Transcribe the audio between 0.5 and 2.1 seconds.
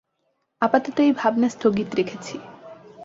আপাতত এই ভাবনা স্থগিত